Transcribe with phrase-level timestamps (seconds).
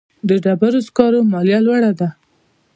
[0.27, 2.09] د ډبرو سکرو مالیه لوړه ده